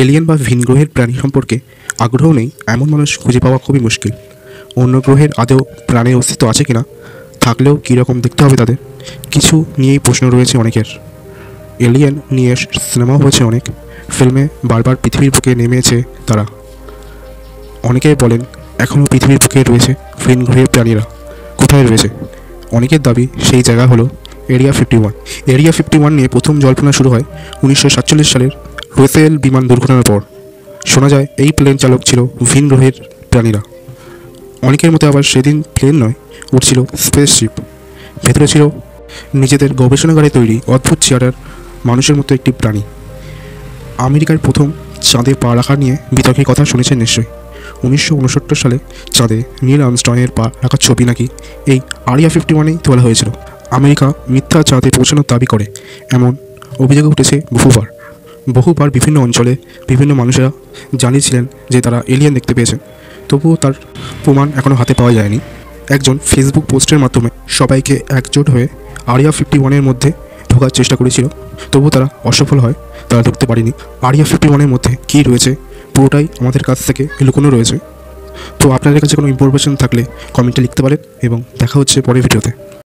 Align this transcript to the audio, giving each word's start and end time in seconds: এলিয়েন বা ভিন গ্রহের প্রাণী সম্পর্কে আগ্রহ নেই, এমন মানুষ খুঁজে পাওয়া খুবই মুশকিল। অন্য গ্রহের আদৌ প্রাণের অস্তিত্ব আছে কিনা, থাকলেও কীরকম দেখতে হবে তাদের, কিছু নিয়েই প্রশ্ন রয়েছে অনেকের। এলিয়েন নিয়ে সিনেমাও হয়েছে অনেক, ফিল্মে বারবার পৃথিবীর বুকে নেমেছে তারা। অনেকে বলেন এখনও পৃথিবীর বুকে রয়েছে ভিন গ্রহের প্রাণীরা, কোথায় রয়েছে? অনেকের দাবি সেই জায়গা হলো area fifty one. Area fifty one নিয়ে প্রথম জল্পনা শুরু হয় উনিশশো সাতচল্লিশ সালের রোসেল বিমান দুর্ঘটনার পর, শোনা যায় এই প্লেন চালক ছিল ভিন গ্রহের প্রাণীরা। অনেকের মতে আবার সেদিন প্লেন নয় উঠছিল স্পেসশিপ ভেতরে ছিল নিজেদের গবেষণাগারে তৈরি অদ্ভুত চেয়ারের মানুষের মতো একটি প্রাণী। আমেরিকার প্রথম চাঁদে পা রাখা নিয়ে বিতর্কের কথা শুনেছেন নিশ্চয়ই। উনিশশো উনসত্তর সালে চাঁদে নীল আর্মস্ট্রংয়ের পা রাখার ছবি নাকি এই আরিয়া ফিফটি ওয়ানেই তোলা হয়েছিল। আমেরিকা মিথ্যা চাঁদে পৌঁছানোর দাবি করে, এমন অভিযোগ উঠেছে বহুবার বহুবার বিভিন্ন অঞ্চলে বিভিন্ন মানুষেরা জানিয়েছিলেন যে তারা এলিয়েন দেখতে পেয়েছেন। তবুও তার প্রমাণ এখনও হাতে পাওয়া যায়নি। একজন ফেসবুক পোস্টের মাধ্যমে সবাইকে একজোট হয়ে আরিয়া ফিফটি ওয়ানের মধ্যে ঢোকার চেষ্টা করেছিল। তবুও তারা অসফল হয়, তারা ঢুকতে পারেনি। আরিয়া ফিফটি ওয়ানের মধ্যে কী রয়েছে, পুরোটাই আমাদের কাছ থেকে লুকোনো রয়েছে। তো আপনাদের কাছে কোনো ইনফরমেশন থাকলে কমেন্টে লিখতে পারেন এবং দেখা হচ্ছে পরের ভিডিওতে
এলিয়েন 0.00 0.24
বা 0.28 0.34
ভিন 0.46 0.60
গ্রহের 0.66 0.88
প্রাণী 0.94 1.14
সম্পর্কে 1.22 1.56
আগ্রহ 2.04 2.28
নেই, 2.38 2.48
এমন 2.74 2.88
মানুষ 2.94 3.08
খুঁজে 3.22 3.40
পাওয়া 3.44 3.58
খুবই 3.64 3.80
মুশকিল। 3.86 4.12
অন্য 4.82 4.94
গ্রহের 5.00 5.30
আদৌ 5.42 5.60
প্রাণের 5.88 6.14
অস্তিত্ব 6.20 6.44
আছে 6.52 6.62
কিনা, 6.68 6.82
থাকলেও 7.44 7.74
কীরকম 7.84 8.16
দেখতে 8.24 8.40
হবে 8.44 8.56
তাদের, 8.62 8.78
কিছু 9.30 9.54
নিয়েই 9.80 10.00
প্রশ্ন 10.06 10.24
রয়েছে 10.34 10.54
অনেকের। 10.62 10.88
এলিয়েন 11.86 12.14
নিয়ে 12.36 12.52
সিনেমাও 12.90 13.18
হয়েছে 13.24 13.42
অনেক, 13.50 13.64
ফিল্মে 14.16 14.44
বারবার 14.70 14.94
পৃথিবীর 15.02 15.30
বুকে 15.34 15.50
নেমেছে 15.60 15.98
তারা। 16.28 16.44
অনেকে 17.90 18.10
বলেন 18.22 18.40
এখনও 18.84 19.04
পৃথিবীর 19.12 19.38
বুকে 19.42 19.60
রয়েছে 19.70 19.92
ভিন 20.24 20.38
গ্রহের 20.46 20.68
প্রাণীরা, 20.72 21.04
কোথায় 21.60 21.84
রয়েছে? 21.88 22.08
অনেকের 22.76 23.00
দাবি 23.06 23.24
সেই 23.48 23.62
জায়গা 23.68 23.84
হলো 23.92 24.04
area 24.54 24.72
fifty 24.78 24.96
one. 25.02 25.14
Area 25.54 25.72
fifty 25.76 25.96
one 26.00 26.12
নিয়ে 26.18 26.28
প্রথম 26.34 26.54
জল্পনা 26.64 26.92
শুরু 26.98 27.08
হয় 27.14 27.24
উনিশশো 27.64 27.88
সাতচল্লিশ 27.94 28.28
সালের 28.32 28.52
রোসেল 28.98 29.32
বিমান 29.44 29.64
দুর্ঘটনার 29.70 30.06
পর, 30.10 30.20
শোনা 30.92 31.08
যায় 31.14 31.26
এই 31.42 31.50
প্লেন 31.56 31.76
চালক 31.82 32.00
ছিল 32.08 32.20
ভিন 32.50 32.64
গ্রহের 32.70 32.94
প্রাণীরা। 33.30 33.60
অনেকের 34.68 34.90
মতে 34.94 35.04
আবার 35.10 35.24
সেদিন 35.32 35.56
প্লেন 35.74 35.94
নয় 36.02 36.14
উঠছিল 36.56 36.78
স্পেসশিপ 37.04 37.52
ভেতরে 38.24 38.46
ছিল 38.52 38.62
নিজেদের 39.40 39.70
গবেষণাগারে 39.80 40.30
তৈরি 40.36 40.56
অদ্ভুত 40.74 40.98
চেয়ারের 41.06 41.34
মানুষের 41.88 42.16
মতো 42.18 42.30
একটি 42.38 42.50
প্রাণী। 42.60 42.82
আমেরিকার 44.08 44.38
প্রথম 44.46 44.66
চাঁদে 45.10 45.32
পা 45.42 45.50
রাখা 45.58 45.74
নিয়ে 45.82 45.94
বিতর্কের 46.16 46.46
কথা 46.50 46.62
শুনেছেন 46.70 46.96
নিশ্চয়ই। 47.04 47.28
উনিশশো 47.86 48.12
উনসত্তর 48.20 48.58
সালে 48.62 48.76
চাঁদে 49.16 49.38
নীল 49.66 49.80
আর্মস্ট্রংয়ের 49.86 50.30
পা 50.38 50.44
রাখার 50.62 50.80
ছবি 50.86 51.04
নাকি 51.10 51.26
এই 51.72 51.78
আরিয়া 52.12 52.30
ফিফটি 52.34 52.52
ওয়ানেই 52.54 52.76
তোলা 52.84 53.02
হয়েছিল। 53.06 53.28
আমেরিকা 53.78 54.06
মিথ্যা 54.34 54.58
চাঁদে 54.70 54.88
পৌঁছানোর 54.96 55.26
দাবি 55.32 55.46
করে, 55.52 55.66
এমন 56.16 56.32
অভিযোগ 56.84 57.04
উঠেছে 57.12 57.36
বহুবার 57.56 57.86
বহুবার 58.48 58.90
বিভিন্ন 58.90 59.20
অঞ্চলে 59.20 59.56
বিভিন্ন 59.88 60.14
মানুষেরা 60.14 60.50
জানিয়েছিলেন 60.96 61.46
যে 61.70 61.80
তারা 61.80 62.02
এলিয়েন 62.08 62.34
দেখতে 62.34 62.54
পেয়েছেন। 62.54 62.78
তবুও 63.28 63.56
তার 63.56 63.72
প্রমাণ 64.24 64.50
এখনও 64.56 64.74
হাতে 64.74 64.94
পাওয়া 64.94 65.12
যায়নি। 65.12 65.38
একজন 65.88 66.18
ফেসবুক 66.26 66.64
পোস্টের 66.64 66.98
মাধ্যমে 66.98 67.28
সবাইকে 67.48 68.00
একজোট 68.08 68.50
হয়ে 68.50 68.68
আরিয়া 69.06 69.30
ফিফটি 69.30 69.58
ওয়ানের 69.58 69.82
মধ্যে 69.82 70.12
ঢোকার 70.50 70.70
চেষ্টা 70.70 70.96
করেছিল। 70.96 71.28
তবুও 71.72 71.90
তারা 71.90 72.08
অসফল 72.24 72.58
হয়, 72.58 72.74
তারা 73.08 73.22
ঢুকতে 73.22 73.46
পারেনি। 73.46 73.72
আরিয়া 74.02 74.24
ফিফটি 74.24 74.48
ওয়ানের 74.48 74.68
মধ্যে 74.68 74.96
কী 75.08 75.22
রয়েছে, 75.22 75.54
পুরোটাই 75.94 76.26
আমাদের 76.40 76.62
কাছ 76.62 76.86
থেকে 76.86 77.08
লুকোনো 77.22 77.50
রয়েছে। 77.50 77.78
তো 78.58 78.70
আপনাদের 78.70 79.00
কাছে 79.00 79.16
কোনো 79.16 79.28
ইনফরমেশন 79.28 79.76
থাকলে 79.76 80.04
কমেন্টে 80.32 80.62
লিখতে 80.62 80.82
পারেন 80.82 80.98
এবং 81.22 81.42
দেখা 81.58 81.78
হচ্ছে 81.78 82.00
পরের 82.00 82.22
ভিডিওতে 82.22 82.73